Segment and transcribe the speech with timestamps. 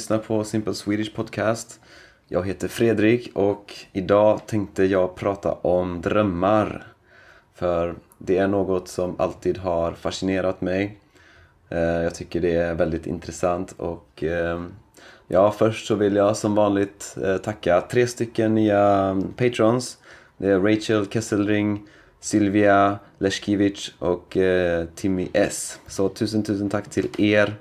[0.00, 1.80] lyssnar på Simple Swedish Podcast.
[2.28, 6.86] Jag heter Fredrik och idag tänkte jag prata om drömmar.
[7.54, 10.98] För det är något som alltid har fascinerat mig.
[11.68, 14.64] Eh, jag tycker det är väldigt intressant och eh,
[15.28, 19.98] ja, först så vill jag som vanligt eh, tacka tre stycken nya mm, patrons.
[20.36, 21.82] Det är Rachel Kesselring,
[22.20, 24.36] Sylvia Leskiewicz och
[24.94, 25.80] Timmy S.
[25.86, 27.56] Så tusen tusen tack till er.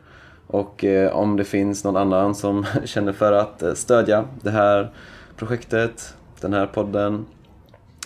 [0.51, 4.89] Och eh, om det finns någon annan som känner för att eh, stödja det här
[5.35, 7.25] projektet, den här podden.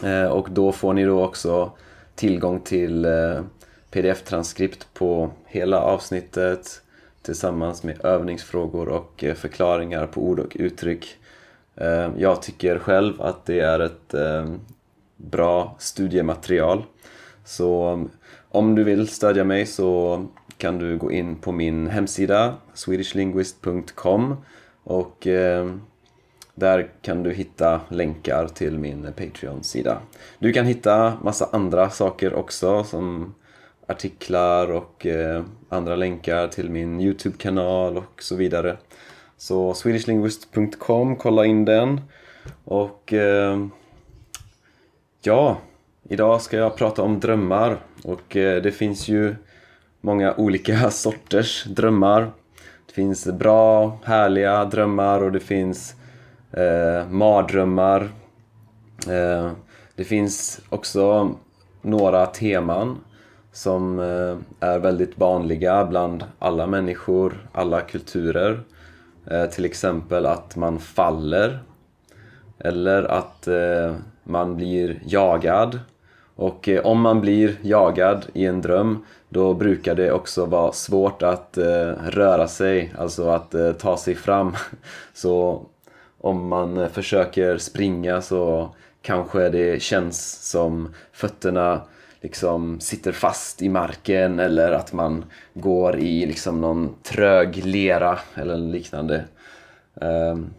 [0.04, 1.72] Eh, och då får ni då också
[2.16, 3.08] tillgång till
[3.92, 6.82] pdf-transkript på hela avsnittet
[7.22, 11.18] tillsammans med övningsfrågor och förklaringar på ord och uttryck.
[12.18, 14.16] Jag tycker själv att det är ett
[15.18, 16.84] bra studiematerial.
[17.46, 18.00] Så
[18.50, 20.26] om du vill stödja mig så
[20.58, 24.36] kan du gå in på min hemsida swedishlinguist.com
[24.84, 25.76] och eh,
[26.56, 29.98] där kan du hitta länkar till min Patreon-sida.
[30.40, 33.36] Du kan hitta massa andra saker också som
[33.88, 38.78] artiklar och eh, andra länkar till min Youtube-kanal och så vidare.
[39.38, 42.02] Så swedishlinguist.com, kolla in den.
[42.64, 43.68] Och eh,
[45.22, 45.58] ja,
[46.10, 49.36] idag ska jag prata om drömmar och eh, det finns ju
[50.04, 52.32] många olika sorters drömmar.
[52.88, 55.96] Det finns bra, härliga drömmar och det finns
[56.52, 58.10] eh, mardrömmar.
[59.08, 59.52] Eh,
[59.96, 61.36] det finns också
[61.82, 62.98] några teman
[63.52, 68.60] som eh, är väldigt vanliga bland alla människor, alla kulturer.
[69.32, 71.60] Eh, till exempel att man faller
[72.60, 75.80] eller att eh, man blir jagad
[76.36, 81.24] och eh, om man blir jagad i en dröm då brukar det också vara svårt
[81.24, 84.56] att eh, röra sig, alltså att eh, ta sig fram.
[85.14, 85.66] Så
[86.22, 88.70] om man eh, försöker springa så
[89.02, 91.82] kanske det känns som fötterna
[92.22, 98.58] liksom sitter fast i marken eller att man går i liksom någon trög lera eller
[98.58, 99.24] liknande.
[99.94, 100.54] Um,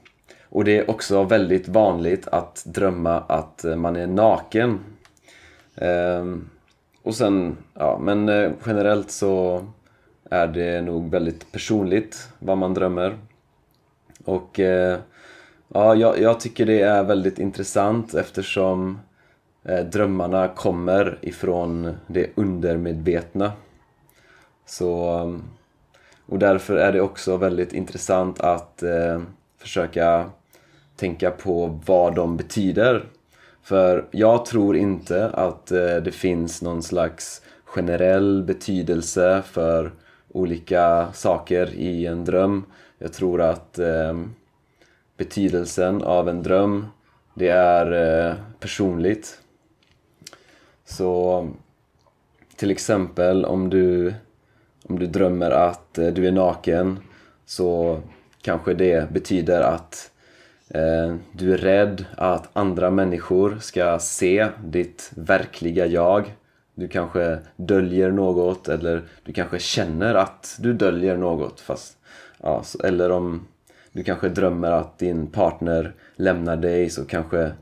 [0.49, 4.81] och det är också väldigt vanligt att drömma att eh, man är naken
[5.77, 6.51] Ehm,
[7.03, 9.65] och sen, ja men eh, generellt så
[10.31, 13.19] är det nog väldigt personligt vad man drömmer.
[14.25, 14.99] Och eh,
[15.69, 19.01] ja, jag, jag tycker det är väldigt intressant eftersom
[19.65, 23.53] eh, drömmarna kommer ifrån det undermedvetna.
[24.67, 25.37] Så, eh,
[26.27, 29.23] och därför är det också väldigt intressant att eh,
[29.59, 30.31] försöka
[30.97, 33.05] tänka på vad de betyder.
[33.65, 39.93] För jag tror inte att eh, det finns någon slags generell betydelse för
[40.33, 42.65] olika saker i en dröm.
[42.99, 44.35] Jag tror att ehm,
[45.17, 46.87] betydelsen av en dröm,
[47.35, 47.93] det är
[48.29, 49.41] eh, personligt.
[50.85, 51.49] Så
[52.57, 54.15] till exempel om du,
[54.89, 56.99] om du drömmer att eh, du är naken
[57.47, 58.01] så
[58.43, 60.11] kanske det betyder att
[60.75, 66.35] Eh, du är rädd att andra människor ska se ditt verkliga jag.
[66.75, 71.61] Du kanske döljer något eller du kanske känner att du döljer något.
[71.61, 71.99] Fast,
[72.43, 73.47] ja, eller om
[73.93, 77.53] du kanske drömmer att din partner lämnar dig så kanske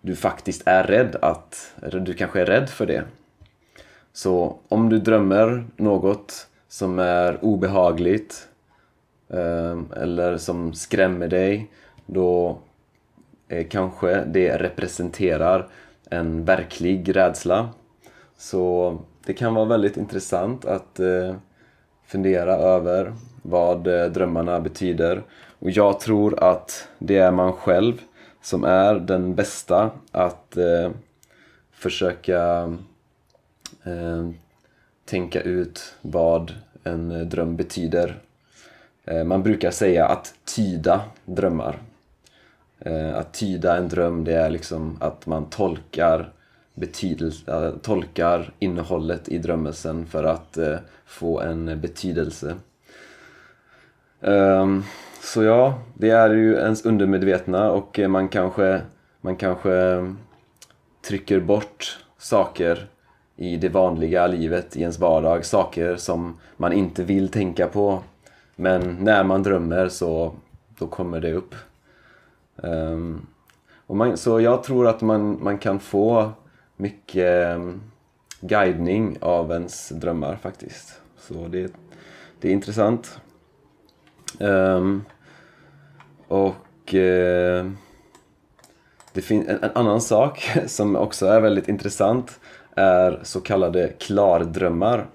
[0.00, 3.04] du faktiskt är rädd att, eller du kanske är rädd för det.
[4.12, 8.48] Så om du drömmer något som är obehagligt
[9.28, 11.70] eh, eller som skrämmer dig
[12.12, 12.58] då
[13.48, 15.68] eh, kanske det representerar
[16.10, 17.68] en verklig rädsla.
[18.36, 21.34] Så det kan vara väldigt intressant att eh,
[22.06, 23.12] fundera över
[23.42, 25.22] vad eh, drömmarna betyder.
[25.58, 28.00] Och jag tror att det är man själv
[28.42, 30.90] som är den bästa att eh,
[31.72, 32.62] försöka
[33.84, 34.30] eh,
[35.04, 36.54] tänka ut vad
[36.84, 38.18] en eh, dröm betyder.
[39.04, 41.78] Eh, man brukar säga att tyda drömmar.
[42.80, 46.32] Eh, att tyda en dröm det är liksom att man tolkar
[46.74, 52.54] betydelse, eh, tolkar innehållet i drömmelsen för att eh, få en betydelse.
[54.20, 54.82] Ehm,
[55.22, 58.80] så ja, det är ju ens undermedvetna och man kanske,
[59.20, 60.06] man kanske
[61.08, 62.88] trycker bort saker
[63.36, 65.44] i det vanliga livet, i ens vardag.
[65.44, 68.02] Saker som man inte vill tänka på.
[68.56, 70.34] Men när man drömmer så
[70.78, 71.54] då kommer det upp.
[72.62, 73.26] Um,
[73.86, 76.32] och man, så jag tror att man, man kan få
[76.76, 77.80] mycket um,
[78.40, 81.00] guidning av ens drömmar faktiskt.
[81.18, 81.72] Så det,
[82.40, 83.20] det är intressant.
[84.38, 85.04] Um,
[86.30, 87.70] Och uh,
[89.12, 92.40] det finns en, en, annan sak som också är väldigt intressant
[92.76, 95.06] är så kallade klardrömmar.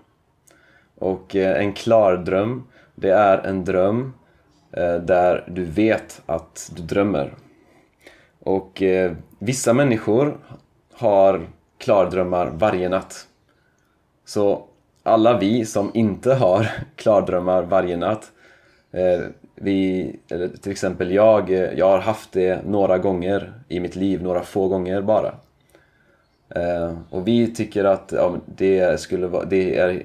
[0.95, 2.63] Och uh, en klardröm,
[2.95, 4.13] det är en dröm
[4.77, 7.33] Eh, där du vet att du drömmer.
[8.39, 10.37] Och eh, vissa människor
[10.93, 13.27] har klardrömmar varje natt.
[14.25, 14.65] Så
[15.03, 18.31] alla vi som inte har klardrömmar varje natt
[18.91, 19.19] eh,
[19.55, 24.23] vi, eller till exempel jag, eh, jag har haft det några gånger i mitt liv,
[24.23, 25.33] några få gånger bara.
[26.49, 30.03] Eh, och vi tycker att ja, det, skulle vara, det är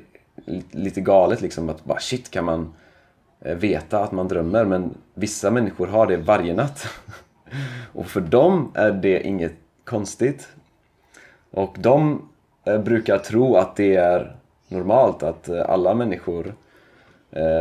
[0.70, 2.74] lite galet liksom att bara shit kan man
[3.44, 6.86] Eh, veta att man drömmer men vissa människor har det varje natt.
[7.92, 9.54] och för dem är det inget
[9.84, 10.48] konstigt.
[11.50, 12.28] Och de
[12.64, 14.36] eh, brukar tro att det är
[14.68, 16.54] normalt att eh, alla människor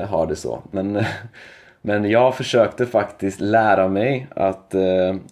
[0.08, 0.62] har det så.
[0.72, 1.06] Men,
[1.82, 4.76] men jag försökte faktiskt lära mig att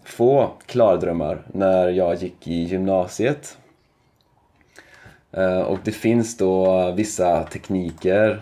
[0.04, 3.58] få klardrömmar när jag gick i gymnasiet.
[5.68, 8.42] och det finns då vissa tekniker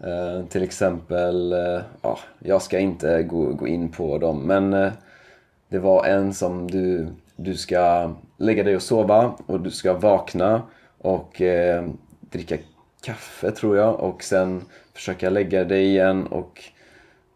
[0.00, 4.92] Eh, till exempel, eh, ja, jag ska inte gå, gå in på dem men eh,
[5.68, 10.62] det var en som du, du ska lägga dig och sova och du ska vakna
[10.98, 11.42] och
[12.20, 12.56] dricka
[13.02, 14.62] kaffe tror jag och sen
[14.94, 16.62] försöka lägga dig igen och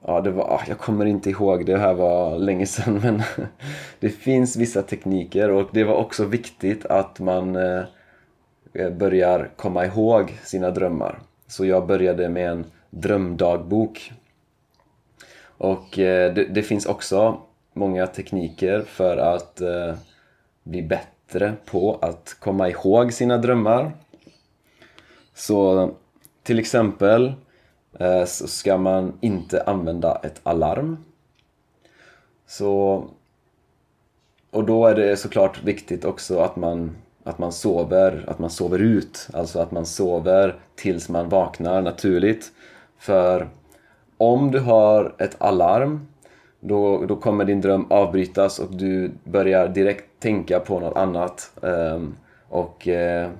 [0.06, 3.22] ja, det var, ah, jag kommer inte ihåg, det här var länge sedan men
[4.00, 10.38] det finns vissa tekniker och det var också viktigt att man eh, börjar komma ihåg
[10.44, 11.20] sina drömmar.
[11.50, 14.12] Så jag började med en drömdagbok.
[15.42, 17.40] Och eh, det, det, finns också
[17.72, 19.94] många tekniker för att eh,
[20.62, 23.92] bli bättre på att komma ihåg sina drömmar.
[25.34, 25.90] Så
[26.42, 27.32] till exempel
[27.98, 31.04] eh, så ska man inte använda ett alarm.
[32.46, 33.04] Så,
[34.50, 38.78] och då är det såklart viktigt också att man, att man sover, att man sover
[38.78, 39.28] ut.
[39.32, 42.52] Alltså att man sover tills man vaknar naturligt.
[42.98, 43.48] För
[44.16, 46.06] om du har ett alarm
[46.60, 51.52] då, då kommer din dröm avbrytas och du börjar direkt tänka på något annat.
[51.60, 52.16] Um,
[52.48, 53.30] och uh,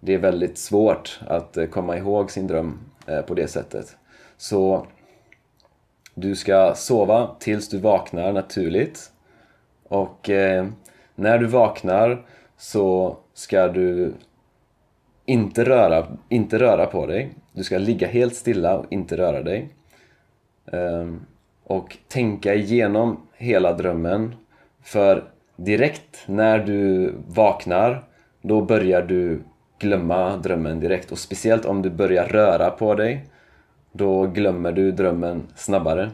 [0.00, 2.78] det är väldigt svårt att uh, komma ihåg sin dröm
[3.08, 3.96] uh, på det sättet.
[4.36, 4.86] Så
[6.14, 9.12] du ska sova tills du vaknar naturligt.
[9.88, 10.30] Och
[11.14, 12.24] när du vaknar
[12.60, 14.14] så ska du
[15.26, 17.30] inte röra, inte röra på dig.
[17.52, 19.68] Du ska ligga helt stilla och inte röra dig.
[20.64, 21.26] Um,
[21.64, 24.34] och tänka igenom hela drömmen.
[24.82, 25.24] För
[25.56, 28.04] direkt när du vaknar,
[28.42, 29.42] då börjar du
[29.78, 33.24] glömma drömmen direkt och speciellt om du börjar röra på dig
[33.92, 36.10] då glömmer du drömmen snabbare.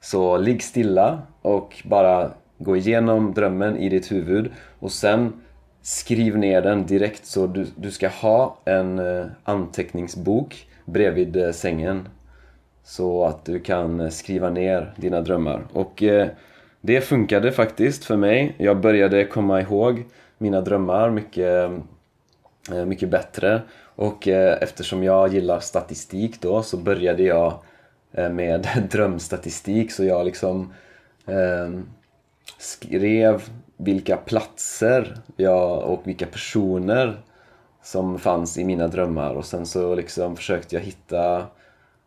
[0.00, 5.32] Så ligg stilla och bara gå igenom drömmen i ditt huvud och sen
[5.84, 12.08] skriv ner den direkt så du, du ska ha en eh, anteckningsbok bredvid eh, sängen
[12.84, 15.66] så att du kan eh, skriva ner dina drömmar.
[15.72, 16.02] Och
[16.80, 18.54] det funkade faktiskt för mig.
[18.58, 20.04] Jag började komma ihåg
[20.38, 21.70] mina drömmar mycket
[22.86, 23.62] mycket bättre.
[23.94, 27.58] Och eh, eftersom jag gillar statistik då så började jag
[28.30, 30.72] med drömstatistik så jag liksom
[31.26, 31.80] eh,
[32.58, 33.42] skrev
[33.76, 37.20] vilka platser jag, och vilka personer
[37.82, 41.46] som fanns i mina drömmar och sen så liksom försökte jag hitta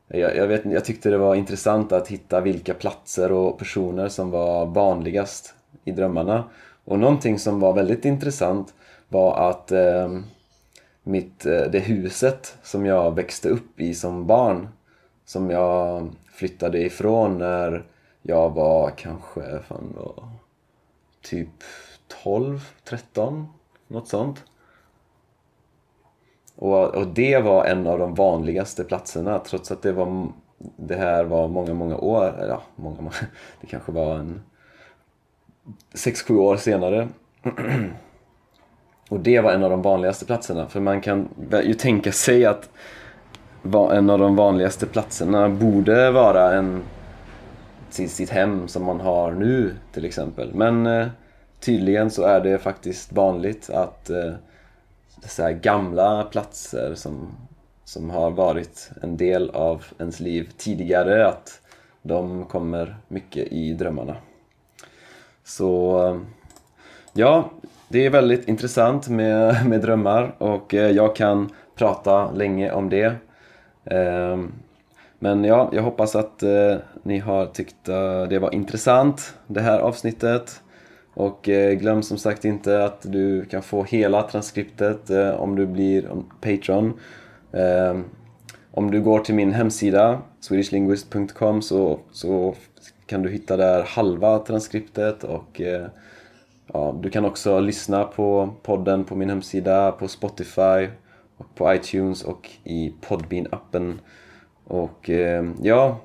[0.07, 4.31] jag, jag, vet, jag tyckte det var intressant att hitta vilka platser och personer som
[4.31, 5.53] var vanligast
[5.85, 6.43] i drömmarna.
[6.85, 8.73] Och någonting som var väldigt intressant
[9.09, 10.21] var att ehm, eh,
[11.03, 14.67] mitt, det huset som jag växte upp i som barn
[15.25, 17.83] som jag flyttade ifrån när
[18.27, 20.29] jag var kanske fan var,
[21.21, 21.49] typ
[22.23, 23.47] 12, 13,
[23.87, 24.43] något sånt.
[26.55, 30.27] Och, och det var en av de vanligaste platserna trots att det var
[30.75, 33.15] det här var många, många år, eller ja, många, många,
[33.61, 34.41] det kanske var en
[35.93, 37.07] 6-7 år senare
[39.09, 41.29] Och det var en av de vanligaste platserna, för man kan
[41.63, 42.69] ju tänka sig att
[43.91, 46.83] en av de vanligaste platserna borde vara en,
[48.07, 50.53] sitt hem som man har nu till exempel.
[50.53, 51.07] Men eh,
[51.59, 54.33] tydligen så är det faktiskt vanligt att eh,
[55.25, 57.31] så gamla platser som,
[57.83, 61.61] som har varit en del av ens liv tidigare, att
[62.01, 64.15] de kommer mycket i drömmarna.
[65.43, 66.19] Så eh,
[67.13, 67.51] ja,
[67.87, 73.15] det är väldigt intressant med, med drömmar och eh, jag kan prata länge om det.
[73.85, 74.51] Ehm,
[75.19, 79.79] men ja, jag hoppas att eh, ni har tyckt uh, det var intressant, det här
[79.79, 80.61] avsnittet.
[81.13, 85.65] Och eh, glöm som sagt inte att du kan få hela transkriptet eh, om du
[85.67, 86.09] blir
[86.41, 86.99] Patreon.
[87.51, 87.99] Eh,
[88.71, 92.55] om du går till min hemsida, swedishlinguist.com, så, så
[93.05, 95.87] kan du hitta där halva transkriptet och eh,
[96.73, 100.87] ja, du kan också lyssna på podden på min hemsida, på Spotify,
[101.37, 103.93] och på iTunes och i Podbean-appen.
[104.67, 105.97] Och eh, ja,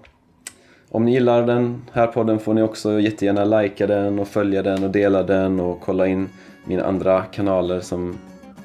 [0.89, 4.85] om ni gillar den här podden får ni också jättegärna likea den och följa den
[4.85, 6.29] och dela den och kolla in
[6.65, 8.19] mina andra kanaler som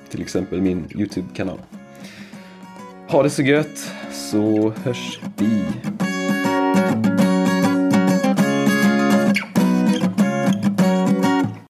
[0.09, 1.59] till exempel min Youtube-kanal.
[3.09, 6.06] Ha det så gött så hörs vi!